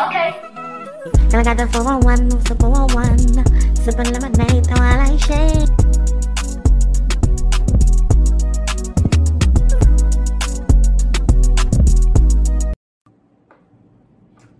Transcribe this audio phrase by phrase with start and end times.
[0.00, 0.30] Okay.
[1.28, 3.76] Girl, I got the 411, the 411?
[3.76, 5.68] Sipping lemonade, though I like shade.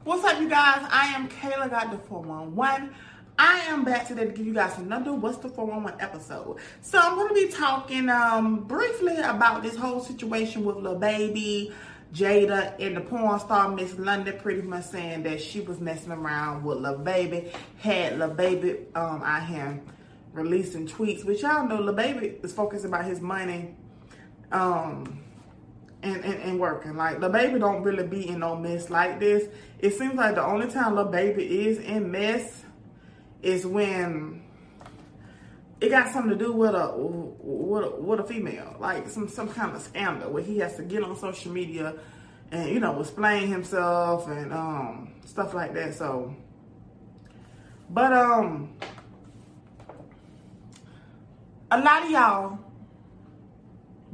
[0.04, 0.86] What's up, you guys?
[0.90, 2.94] I am Kayla, got the 411.
[3.38, 6.58] I am back today to give you guys another What's the 411 episode.
[6.82, 11.72] So I'm going to be talking um, briefly about this whole situation with Lil Baby,
[12.12, 16.64] Jada, and the porn star Miss London pretty much saying that she was messing around
[16.64, 19.80] with Lil Baby, had Lil Baby um, out here
[20.32, 23.74] releasing tweets, which y'all know Lil Baby is focused about his money.
[24.50, 25.20] Um,
[26.02, 26.96] and, and, and working.
[26.96, 29.48] Like, the baby don't really be in no mess like this.
[29.78, 32.64] It seems like the only time the baby is in mess
[33.42, 34.39] is when
[35.80, 39.48] it got something to do with a with a, with a female, like some some
[39.48, 41.94] kind of scandal where he has to get on social media
[42.52, 45.94] and you know explain himself and um stuff like that.
[45.94, 46.34] So,
[47.88, 48.74] but um,
[51.70, 52.58] a lot of y'all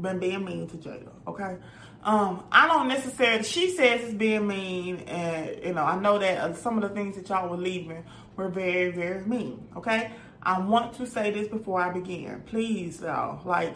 [0.01, 1.57] been being mean to Jada, okay?
[2.05, 6.57] Um, I don't necessarily, she says it's being mean, and, you know, I know that
[6.57, 8.05] some of the things that y'all were leaving
[8.37, 10.13] were very, very mean, okay?
[10.47, 12.41] I want to say this before I begin.
[12.47, 13.75] Please, y'all, like,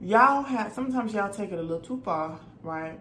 [0.00, 2.96] y'all have, sometimes y'all take it a little too far, right?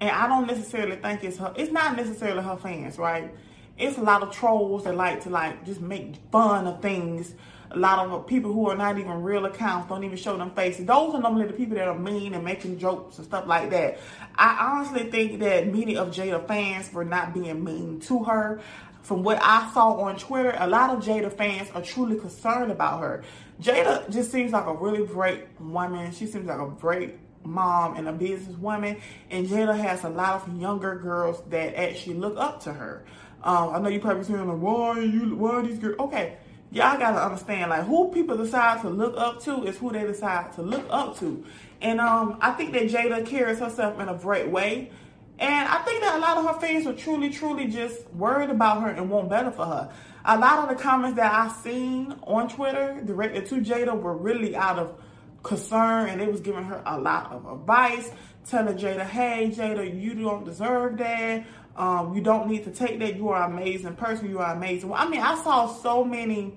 [0.00, 3.34] And I don't necessarily think it's her, it's not necessarily her fans, right?
[3.76, 7.34] It's a lot of trolls that like to, like, just make fun of things
[7.74, 10.86] a lot of people who are not even real accounts don't even show them faces.
[10.86, 13.98] Those are normally the people that are mean and making jokes and stuff like that.
[14.36, 18.60] I honestly think that many of Jada fans were not being mean to her.
[19.04, 23.00] From what I saw on Twitter, a lot of Jada fans are truly concerned about
[23.00, 23.22] her.
[23.60, 26.10] Jada just seems like a really great woman.
[26.10, 28.98] She seems like a great mom and a businesswoman.
[29.30, 33.04] And Jada has a lot of younger girls that actually look up to her.
[33.42, 35.96] Um, I know you probably saying, like, why are you, why are these girls?
[35.98, 36.38] Okay,
[36.70, 40.52] y'all gotta understand like who people decide to look up to is who they decide
[40.52, 41.44] to look up to
[41.80, 44.90] and um i think that jada carries herself in a great way
[45.38, 48.82] and i think that a lot of her fans were truly truly just worried about
[48.82, 49.92] her and want better for her
[50.26, 54.54] a lot of the comments that i seen on twitter directed to jada were really
[54.56, 54.98] out of
[55.42, 58.10] concern and it was giving her a lot of advice
[58.46, 61.44] telling jada hey jada you don't deserve that
[61.76, 63.16] um, you don't need to take that.
[63.16, 64.30] You are an amazing person.
[64.30, 64.92] You are amazing.
[64.92, 66.54] I mean, I saw so many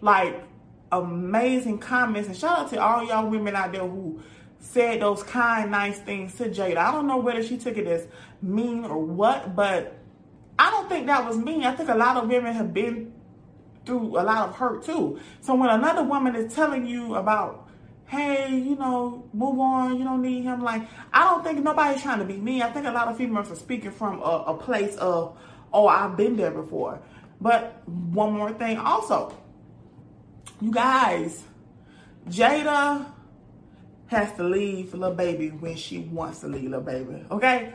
[0.00, 0.42] like
[0.92, 4.20] amazing comments and shout out to all y'all women out there who
[4.60, 6.76] said those kind, nice things to Jada.
[6.76, 8.06] I don't know whether she took it as
[8.42, 9.98] mean or what, but
[10.58, 11.64] I don't think that was mean.
[11.64, 13.12] I think a lot of women have been
[13.86, 15.18] through a lot of hurt too.
[15.40, 17.68] So when another woman is telling you about
[18.08, 20.62] hey, you know, move on, you don't need him.
[20.62, 20.82] Like,
[21.12, 22.62] I don't think nobody's trying to be mean.
[22.62, 25.38] I think a lot of females are speaking from a, a place of,
[25.72, 27.00] oh, I've been there before.
[27.40, 29.36] But one more thing also,
[30.60, 31.44] you guys,
[32.28, 33.06] Jada
[34.08, 37.72] has to leave Lil Baby when she wants to leave Lil Baby, okay?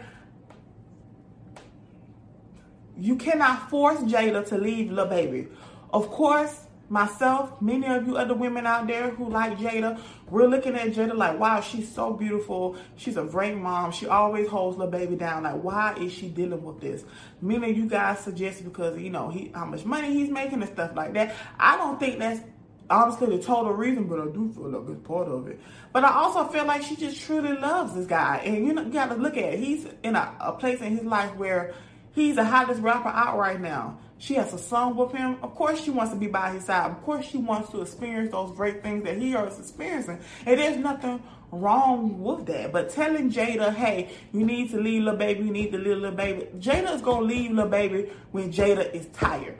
[2.98, 5.48] You cannot force Jada to leave Lil Baby.
[5.92, 10.00] Of course, myself, many of you other women out there who like Jada,
[10.30, 12.78] we're looking at Jada like, wow, she's so beautiful.
[12.96, 13.92] She's a great mom.
[13.92, 15.44] She always holds the baby down.
[15.44, 17.04] Like, why is she dealing with this?
[17.42, 20.72] Many of you guys suggest because, you know, he how much money he's making and
[20.72, 21.36] stuff like that.
[21.60, 22.42] I don't think that's
[22.90, 25.60] honestly the total reason, but I do feel like it's part of it.
[25.92, 28.38] But I also feel like she just truly loves this guy.
[28.46, 29.60] And you know, you gotta look at it.
[29.60, 31.74] He's in a, a place in his life where
[32.14, 33.98] he's the hottest rapper out right now.
[34.18, 35.38] She has a son with him.
[35.44, 36.90] Of course, she wants to be by his side.
[36.90, 40.20] Of course, she wants to experience those great things that he is experiencing.
[40.46, 41.22] And there's nothing
[41.52, 42.72] wrong with that.
[42.72, 46.12] But telling Jada, hey, you need to leave Lil Baby, you need to leave Lil
[46.12, 46.48] Baby.
[46.58, 49.60] Jada is going to leave Lil Baby when Jada is tired.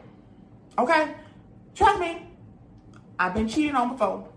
[0.78, 1.14] Okay?
[1.76, 2.33] Trust me.
[3.26, 4.28] I've been cheated on before.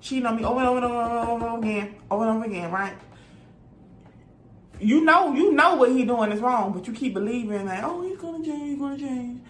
[0.00, 1.94] Cheating on me over and over and over, and over again.
[2.10, 2.94] Over and over again, right?
[4.80, 8.02] you know, you know what he doing is wrong, but you keep believing that, oh,
[8.02, 9.40] he's gonna change, he's gonna change.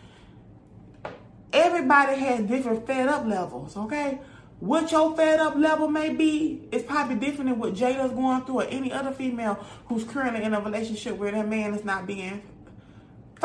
[1.52, 4.20] Everybody has different fed up levels, okay?
[4.60, 8.60] What your fed up level may be is probably different than what Jada's going through
[8.60, 9.54] or any other female
[9.86, 12.42] who's currently in a relationship where that man is not being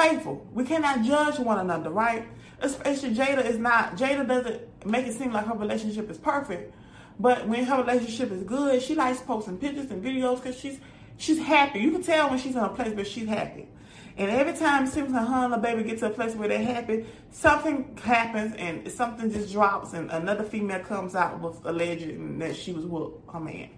[0.02, 0.48] faithful.
[0.54, 2.28] We cannot judge one another, right?
[2.62, 6.74] Especially Jada is not, Jada doesn't make it seem like her relationship is perfect.
[7.20, 10.80] But when her relationship is good, she likes posting pictures and videos because she's
[11.20, 11.80] She's happy.
[11.80, 13.68] You can tell when she's in a place where she's happy.
[14.16, 16.48] And every time it seems like her and the baby get to a place where
[16.48, 22.40] they're happy, something happens and something just drops and another female comes out with alleging
[22.40, 23.70] that she was with her man.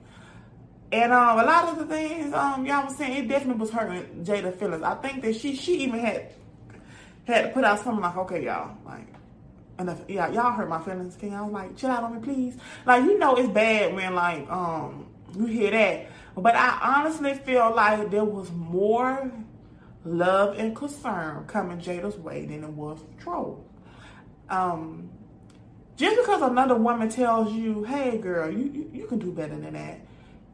[0.91, 4.25] And um, a lot of the things um y'all was saying, it definitely was hurting
[4.25, 4.83] Jada feelings.
[4.83, 6.33] I think that she she even had
[7.25, 9.07] had to put out something like, okay, y'all, like
[9.79, 10.01] enough.
[10.07, 11.15] Yeah, y'all hurt my feelings.
[11.15, 12.57] Can y'all like chill out on me, please?
[12.85, 15.07] Like you know, it's bad when like um
[15.37, 16.07] you hear that.
[16.35, 19.31] But I honestly feel like there was more
[20.05, 23.65] love and concern coming Jada's way than it was troll.
[24.49, 25.09] Um,
[25.95, 29.73] just because another woman tells you, "Hey, girl, you, you you can do better than
[29.73, 29.99] that,"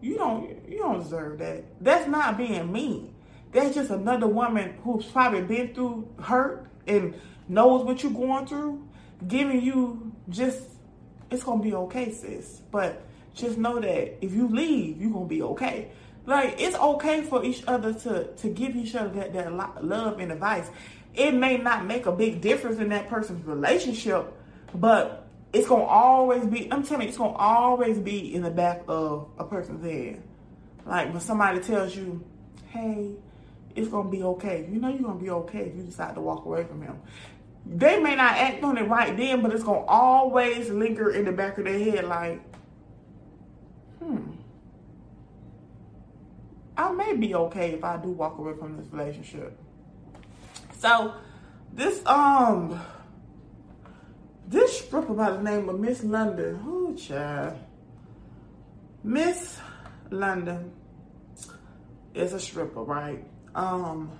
[0.01, 1.63] you don't you don't deserve that.
[1.81, 3.13] That's not being mean.
[3.51, 7.15] That's just another woman who's probably been through hurt and
[7.47, 8.87] knows what you're going through,
[9.27, 10.63] giving you just
[11.31, 12.61] it's gonna be okay, sis.
[12.71, 13.03] But
[13.33, 15.91] just know that if you leave, you're gonna be okay.
[16.25, 20.31] Like it's okay for each other to to give each other that, that love and
[20.31, 20.69] advice.
[21.13, 24.31] It may not make a big difference in that person's relationship,
[24.75, 26.71] but it's gonna always be.
[26.71, 30.21] I'm telling you, it's gonna always be in the back of a person's head.
[30.85, 32.23] Like when somebody tells you,
[32.67, 33.11] "Hey,
[33.75, 36.45] it's gonna be okay," you know you're gonna be okay if you decide to walk
[36.45, 36.99] away from him.
[37.65, 41.33] They may not act on it right then, but it's gonna always linger in the
[41.33, 42.41] back of their head, like,
[43.99, 44.31] hmm,
[46.77, 49.59] I may be okay if I do walk away from this relationship.
[50.77, 51.15] So
[51.73, 52.79] this um
[54.47, 57.57] this stripper by the name of Miss London, oh child.
[59.03, 59.59] Miss
[60.09, 60.71] London
[62.13, 63.23] is a stripper, right?
[63.55, 64.11] Um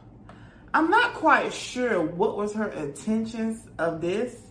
[0.73, 4.41] I'm not quite sure what was her intentions of this.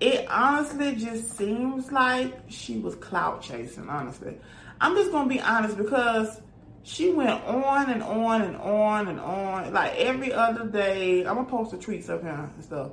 [0.00, 4.38] It honestly just seems like she was clout chasing, honestly.
[4.80, 6.40] I'm just gonna be honest because
[6.84, 9.72] she went on and on and on and on.
[9.72, 12.90] Like every other day, I'm gonna post the tweets up here and stuff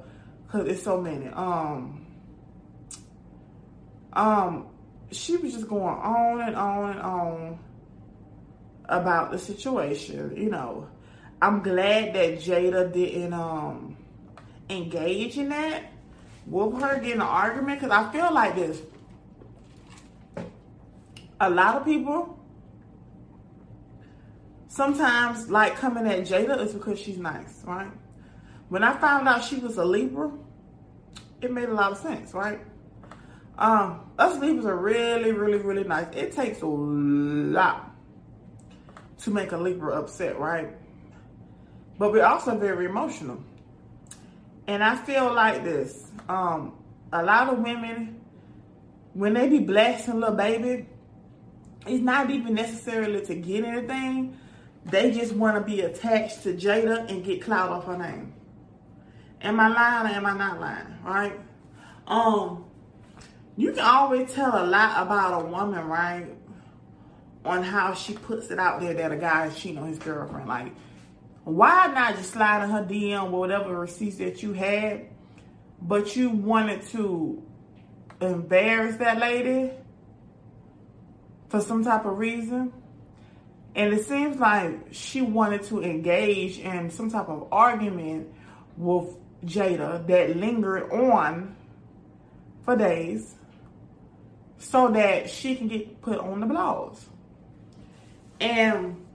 [0.55, 1.27] because it's so many.
[1.27, 2.05] Um,
[4.13, 4.67] um,
[5.11, 7.59] she was just going on and on and on
[8.85, 10.33] about the situation.
[10.35, 10.87] You know,
[11.41, 13.97] I'm glad that Jada didn't um
[14.69, 15.91] engage in that
[16.47, 18.81] with her getting an argument because I feel like this.
[21.41, 22.39] A lot of people
[24.69, 27.91] sometimes like coming at Jada is because she's nice, right?
[28.69, 30.31] When I found out she was a Libra,
[31.41, 32.59] it made a lot of sense, right?
[33.57, 36.07] Um, us Libras are really, really, really nice.
[36.13, 37.95] It takes a lot
[39.19, 40.69] to make a Libra upset, right?
[41.97, 43.41] But we're also very emotional.
[44.67, 46.05] And I feel like this.
[46.27, 46.73] Um,
[47.13, 48.19] a lot of women,
[49.13, 50.87] when they be blasting little baby,
[51.87, 54.37] it's not even necessarily to get anything.
[54.85, 58.33] They just want to be attached to Jada and get clout off her name.
[59.41, 60.87] Am I lying or am I not lying?
[61.03, 61.39] Right?
[62.07, 62.65] Um,
[63.57, 66.27] you can always tell a lot about a woman, right?
[67.43, 70.47] On how she puts it out there that a guy is cheating on his girlfriend.
[70.47, 70.73] Like,
[71.43, 75.07] why not just slide in her DM or whatever receipts that you had,
[75.81, 77.43] but you wanted to
[78.19, 79.71] embarrass that lady
[81.49, 82.73] for some type of reason?
[83.75, 88.33] And it seems like she wanted to engage in some type of argument
[88.77, 89.15] with
[89.45, 91.55] Jada that lingered on
[92.63, 93.35] for days
[94.57, 97.05] so that she can get put on the blogs.
[98.39, 99.05] And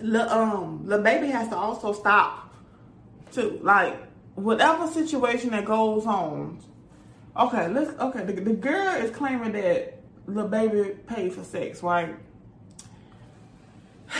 [0.00, 2.54] the um the baby has to also stop
[3.32, 3.96] to like
[4.34, 6.60] whatever situation that goes on.
[7.36, 8.24] Okay, let's okay.
[8.24, 12.14] The, the girl is claiming that the baby paid for sex, right?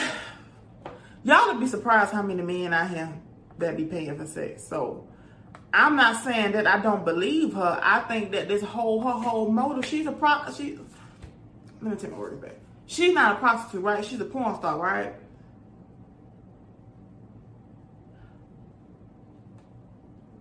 [1.24, 3.14] Y'all would be surprised how many men I have
[3.58, 4.62] that be paying for sex.
[4.64, 5.06] So
[5.72, 7.80] I'm not saying that I don't believe her.
[7.82, 9.84] I think that this whole her whole motive.
[9.84, 10.38] She's a pro.
[10.56, 10.78] She.
[11.80, 12.56] Let me take my words back.
[12.86, 14.04] She's not a prostitute, right?
[14.04, 15.14] She's a porn star, right?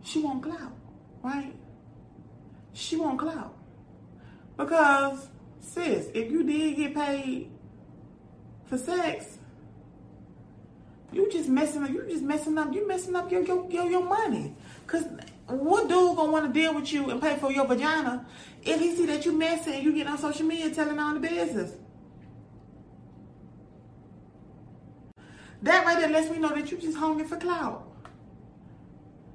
[0.03, 0.72] She won't clout,
[1.24, 1.53] right?
[2.74, 3.55] She won't clout
[4.57, 5.27] because
[5.60, 7.51] sis, if you did get paid
[8.65, 9.39] for sex,
[11.12, 11.89] you just messing up.
[11.89, 12.74] You just messing up.
[12.74, 14.55] You messing up your your your, your money.
[14.88, 15.05] Cause
[15.47, 18.25] what dude gonna want to deal with you and pay for your vagina
[18.63, 21.19] if he see that you messing and you get on social media telling all the
[21.19, 21.74] business?
[25.62, 27.88] That right there lets me know that you just hungry for clout.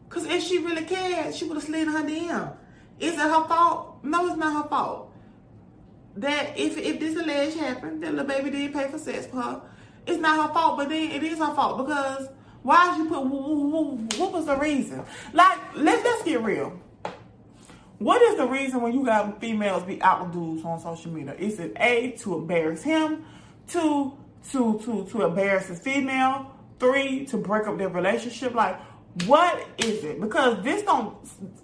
[0.09, 2.57] Cause if she really cared, she would have slid her DM.
[2.99, 4.05] Is it her fault?
[4.05, 5.12] No, it's not her fault.
[6.17, 9.62] That if if this alleged happened, that the baby didn't pay for sex her,
[10.07, 12.28] it's not her fault, but then it is her fault because
[12.62, 13.25] why did you put,
[14.19, 15.02] what was the reason?
[15.33, 16.78] Like, let's, let's get real.
[17.99, 21.35] What is the reason when you got females be out with dudes on social media?
[21.38, 23.25] Is it A, to embarrass him,
[23.71, 24.19] Two,
[24.50, 26.50] to to to embarrass his female.
[26.80, 28.52] Three, to break up their relationship.
[28.54, 28.80] Like,
[29.26, 30.21] what is it?
[30.21, 31.14] Because this don't.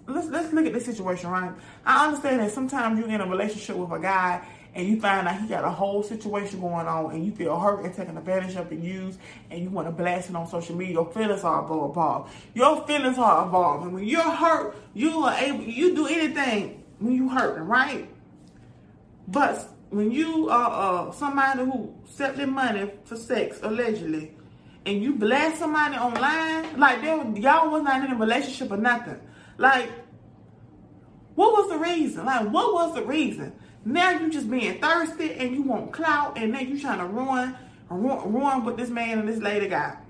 [0.07, 1.51] Let's let's look at this situation, right?
[1.85, 4.47] I understand that sometimes you're in a relationship with a guy
[4.77, 7.83] and you find out he got a whole situation going on and you feel hurt
[7.83, 9.19] and taken advantage of and used
[9.49, 12.31] and you want to blast it on social media, your feelings are involved.
[12.53, 13.85] Your feelings are involved.
[13.85, 18.07] And when you're hurt, you are able you do anything when you hurting, right?
[19.27, 24.31] But when you are uh, somebody who accepted money for sex allegedly,
[24.85, 29.19] and you blast somebody online, like they y'all was not in a relationship or nothing.
[29.57, 29.89] Like,
[31.33, 32.25] what was the reason?
[32.25, 33.53] Like, what was the reason?
[33.87, 37.55] Now you just being thirsty and you want clout, and then you trying to ruin,
[37.89, 40.03] ruin, ruin what this man and this lady got.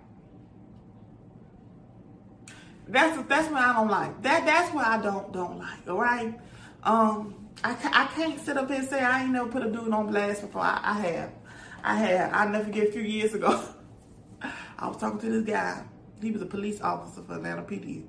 [2.88, 4.20] That's that's what I don't like.
[4.24, 5.88] That that's what I don't don't like.
[5.88, 6.34] All right.
[6.82, 9.94] Um, I, I can't sit up here and say I ain't never put a dude
[9.94, 10.64] on blast before.
[10.64, 11.32] I, I have.
[11.84, 12.34] I have.
[12.34, 13.64] I never forget a few years ago.
[14.80, 15.84] I was talking to this guy.
[16.20, 18.06] He was a police officer for Atlanta PD.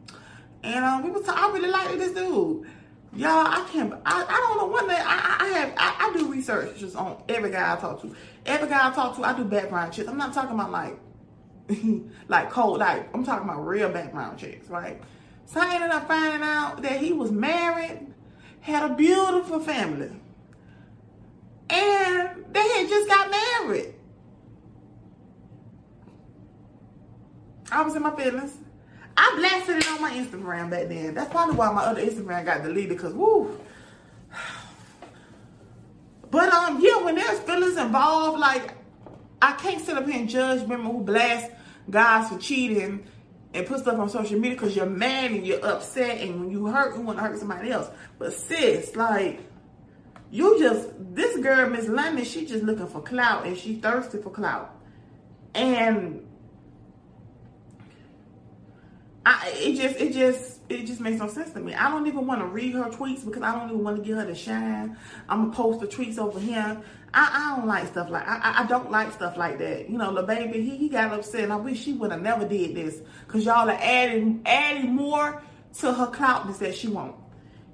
[0.63, 2.67] And um, we was talking, I really liked this dude.
[3.15, 6.31] Y'all, I can't, I, I don't know one day, I, I have, I, I do
[6.31, 8.15] research just on every guy I talk to.
[8.45, 10.09] Every guy I talk to, I do background checks.
[10.09, 10.99] I'm not talking about like,
[12.29, 15.01] like cold, like, I'm talking about real background checks, right?
[15.47, 18.07] So I ended up finding out that he was married,
[18.61, 20.11] had a beautiful family,
[21.71, 23.95] and they had just got married.
[27.71, 28.57] I was in my feelings.
[29.21, 31.13] I blasted it on my Instagram back then.
[31.13, 33.59] That's probably why my other Instagram got deleted, because woo.
[36.31, 38.75] But um, yeah, when there's feelings involved, like
[39.43, 41.51] I can't sit up here and judge women who blast
[41.91, 43.05] guys for cheating
[43.55, 46.67] and put stuff on social media because you're mad and you're upset and when you
[46.67, 47.89] hurt, you want to hurt somebody else.
[48.19, 49.41] But sis, like,
[50.31, 54.31] you just, this girl, Miss London, she just looking for clout and she thirsty for
[54.31, 54.77] clout.
[55.55, 56.28] And
[59.31, 61.75] I, it just, it just, it just makes no sense to me.
[61.75, 64.17] I don't even want to read her tweets because I don't even want to get
[64.17, 64.97] her to shine.
[65.29, 66.81] I'm gonna post the tweets over here.
[67.13, 69.91] I, I don't like stuff like I, I don't like stuff like that.
[69.91, 71.43] You know, the baby he, he got upset.
[71.43, 75.43] and I wish she would have never did this because y'all are adding adding more
[75.81, 77.17] to her cloutness that she won't.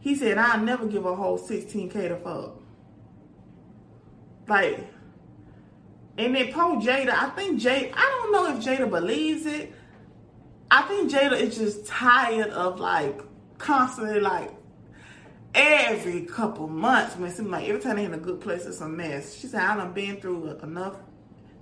[0.00, 2.60] He said I'll never give a whole 16k to fuck.
[4.48, 4.88] Like,
[6.18, 7.10] and then poor Jada.
[7.10, 7.92] I think Jada.
[7.94, 9.72] I don't know if Jada believes it
[10.76, 13.20] I think Jada is just tired of like
[13.58, 14.50] constantly like
[15.54, 18.88] every couple months it seems like every time they in a good place it's a
[18.88, 19.38] mess.
[19.38, 20.96] She said I done been through enough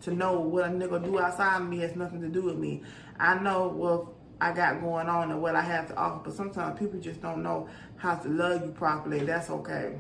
[0.04, 2.84] to know what a nigga do outside of me has nothing to do with me.
[3.20, 4.06] I know what
[4.40, 7.42] I got going on and what I have to offer, but sometimes people just don't
[7.42, 9.18] know how to love you properly.
[9.26, 9.98] That's okay.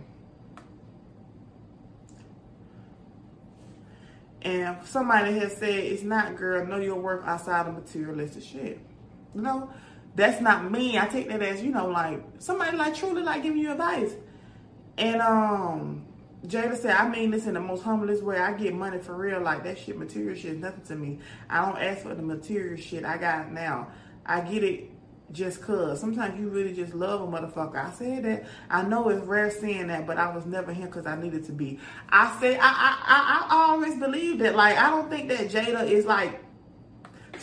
[4.40, 8.80] And somebody has said, it's not, girl, know your worth outside of materialistic shit.
[9.34, 9.70] You know,
[10.14, 10.98] that's not me.
[10.98, 14.12] I take that as, you know, like somebody like truly like giving you advice.
[14.98, 16.06] And um
[16.46, 18.36] Jada said, I mean this in the most humblest way.
[18.36, 19.40] I get money for real.
[19.40, 21.18] Like that shit, material shit is nothing to me.
[21.48, 23.88] I don't ask for the material shit I got now.
[24.26, 24.90] I get it
[25.30, 26.00] just cause.
[26.00, 27.76] Sometimes you really just love a motherfucker.
[27.76, 28.44] I said that.
[28.68, 31.52] I know it's rare saying that, but I was never here because I needed to
[31.52, 31.78] be.
[32.08, 34.54] I say I, I I I always believe that.
[34.54, 36.40] Like I don't think that Jada is like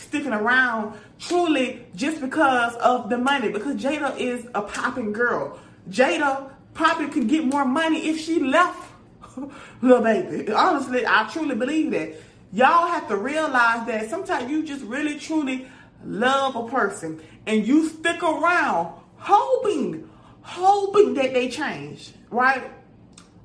[0.00, 3.50] sticking around truly just because of the money.
[3.50, 5.58] Because Jada is a popping girl.
[5.88, 8.90] Jada probably could get more money if she left
[9.82, 10.52] Lil Baby.
[10.52, 12.14] Honestly, I truly believe that.
[12.52, 15.68] Y'all have to realize that sometimes you just really truly
[16.04, 20.08] love a person and you stick around hoping,
[20.42, 22.68] hoping that they change, right?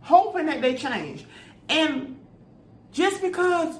[0.02, 1.26] Hoping that they change.
[1.70, 2.20] And
[2.92, 3.76] just because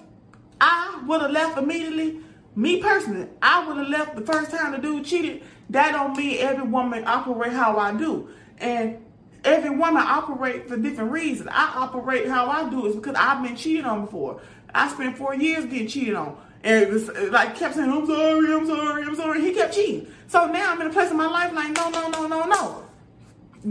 [0.62, 2.20] I would have left immediately
[2.56, 5.44] me personally, I would have left the first time the dude cheated.
[5.70, 8.30] That don't mean every woman operate how I do.
[8.60, 9.04] And
[9.44, 11.50] every woman operate for different reasons.
[11.52, 14.42] I operate how I do is because I've been cheated on before.
[14.74, 16.38] I spent four years getting cheated on.
[16.64, 19.42] And it was like kept saying, I'm sorry, I'm sorry, I'm sorry.
[19.42, 20.08] He kept cheating.
[20.28, 22.84] So now I'm in a place in my life like, no, no, no, no, no.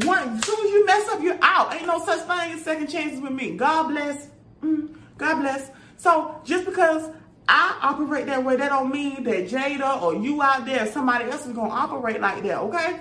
[0.06, 1.74] One, as soon as you mess up, you're out.
[1.74, 3.56] Ain't no such thing as second chances with me.
[3.56, 4.28] God bless.
[4.62, 5.70] Mm, God bless.
[5.96, 7.10] So just because
[7.48, 8.56] I operate that way.
[8.56, 12.42] That don't mean that Jada or you out there, somebody else is gonna operate like
[12.44, 12.58] that.
[12.58, 13.00] Okay,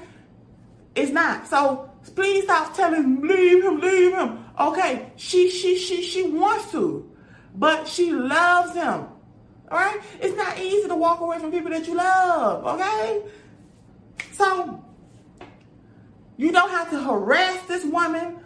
[0.95, 1.47] it's not.
[1.47, 4.45] So please stop telling leave him, leave him.
[4.59, 7.09] Okay, she she she she wants to,
[7.55, 9.07] but she loves him.
[9.71, 12.65] All right, it's not easy to walk away from people that you love.
[12.79, 13.23] Okay,
[14.33, 14.83] so
[16.37, 18.39] you don't have to harass this woman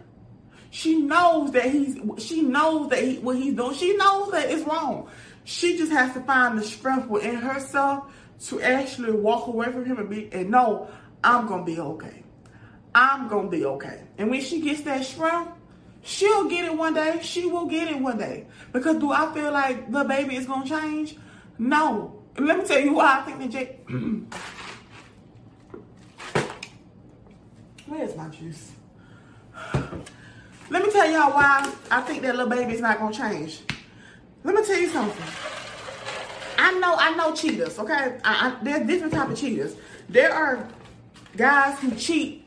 [0.69, 3.73] She knows that he's she knows that he, what he's doing.
[3.75, 5.09] She knows that it's wrong.
[5.47, 8.11] She just has to find the strength within herself
[8.47, 10.89] to actually walk away from him and be and know
[11.23, 12.21] I'm gonna be okay.
[12.93, 14.01] I'm gonna be okay.
[14.17, 15.53] And when she gets that strength,
[16.03, 17.19] she'll get it one day.
[17.21, 18.45] She will get it one day.
[18.73, 21.15] Because do I feel like the baby is gonna change?
[21.57, 22.21] No.
[22.37, 23.79] Let me tell you why I think that Jay.
[27.87, 28.73] Where's my juice?
[30.69, 33.61] Let me tell y'all why I think that little baby is not gonna change.
[34.47, 35.25] Let me tell you something.
[36.57, 37.77] I know, I know cheaters.
[37.77, 39.75] Okay, I, I, there's different type of cheaters.
[40.07, 40.65] There are
[41.35, 42.45] guys who cheat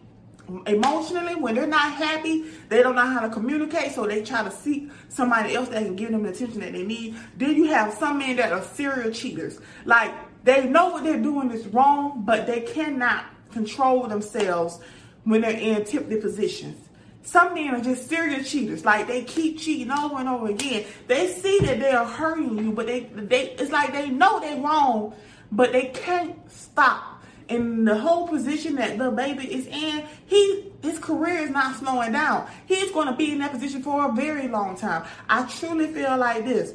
[0.66, 2.46] emotionally when they're not happy.
[2.70, 5.94] They don't know how to communicate, so they try to seek somebody else that can
[5.94, 7.16] give them the attention that they need.
[7.36, 9.60] Then you have some men that are serial cheaters.
[9.84, 14.80] Like they know what they're doing is wrong, but they cannot control themselves
[15.24, 16.78] when they're in tempted positions.
[17.22, 18.84] Some men are just serial cheaters.
[18.84, 20.84] Like they keep cheating over and over again.
[21.06, 24.60] They see that they are hurting you, but they they it's like they know they're
[24.60, 25.14] wrong,
[25.52, 27.22] but they can't stop.
[27.48, 32.12] In the whole position that the baby is in, he his career is not slowing
[32.12, 32.48] down.
[32.66, 35.04] He's going to be in that position for a very long time.
[35.28, 36.74] I truly feel like this.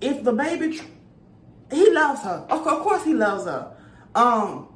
[0.00, 0.80] If the baby,
[1.70, 2.46] he loves her.
[2.48, 3.76] Of course, he loves her.
[4.14, 4.68] Um,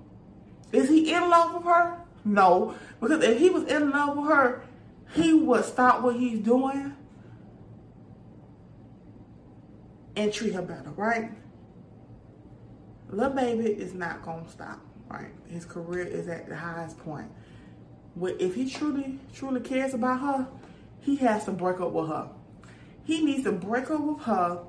[0.73, 2.00] is he in love with her?
[2.25, 4.63] No, because if he was in love with her,
[5.15, 6.95] he would stop what he's doing
[10.17, 11.31] and treat her better, right?
[13.09, 15.33] Little baby is not gonna stop, right?
[15.49, 17.31] His career is at the highest point.
[18.17, 20.49] But If he truly, truly cares about her,
[21.01, 22.29] he has to break up with her.
[23.05, 24.63] He needs to break up with her,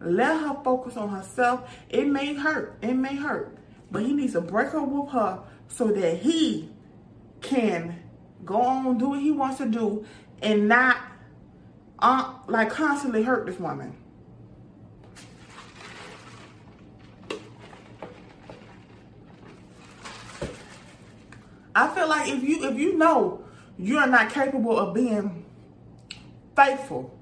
[0.00, 1.70] let her focus on herself.
[1.88, 3.56] It may hurt, it may hurt,
[3.90, 6.70] but he needs to break up with her so that he
[7.40, 8.02] can
[8.44, 10.04] go on, do what he wants to do,
[10.42, 10.96] and not
[11.98, 13.96] uh, like constantly hurt this woman.
[21.74, 23.44] I feel like if you if you know
[23.78, 25.44] you're not capable of being
[26.56, 27.16] faithful,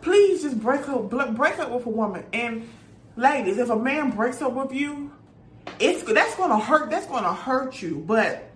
[0.00, 2.24] please just break up break up with a woman.
[2.32, 2.68] And
[3.16, 5.10] ladies, if a man breaks up with you,
[5.80, 6.90] it's that's gonna hurt.
[6.90, 8.51] That's gonna hurt you, but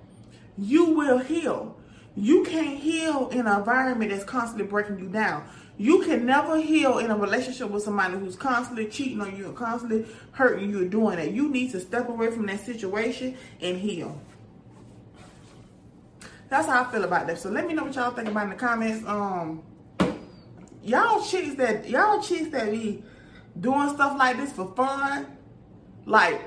[0.59, 1.77] you will heal.
[2.17, 5.47] You can't heal in an environment that's constantly breaking you down.
[5.79, 9.55] You can never heal in a relationship with somebody who's constantly cheating on you and
[9.55, 11.33] constantly hurting you and doing that.
[11.33, 14.19] You need to step away from that situation and heal.
[16.49, 17.39] That's how I feel about that.
[17.39, 19.07] So let me know what y'all think about in the comments.
[19.07, 19.63] Um,
[20.83, 23.03] y'all chicks that y'all chicks that be
[23.61, 25.27] doing stuff like this for fun,
[26.07, 26.41] like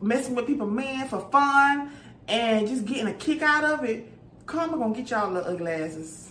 [0.00, 1.92] messing with people man for fun
[2.30, 4.06] and just getting a kick out of it,
[4.46, 6.30] karma gonna get y'all little ugly asses.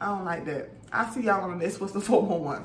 [0.00, 0.70] I don't like that.
[0.92, 2.64] I'll see y'all on the next What's the 411.